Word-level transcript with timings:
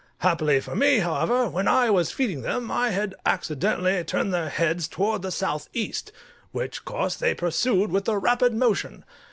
Happily 0.17 0.59
for 0.59 0.75
me, 0.75 0.97
however, 0.97 1.47
when 1.47 1.67
I 1.67 1.91
was 1.91 2.09
feeding 2.11 2.41
them 2.41 2.71
I 2.71 2.89
had 2.89 3.13
accidentally 3.23 4.03
turned 4.03 4.33
their 4.33 4.49
heads 4.49 4.87
towards 4.87 5.21
the 5.21 5.29
south 5.29 5.69
east, 5.73 6.11
which 6.51 6.85
course 6.85 7.15
they 7.15 7.35
pursued 7.35 7.91
with 7.91 8.07
a 8.09 8.17
rapid 8.17 8.51
motion. 8.51 9.05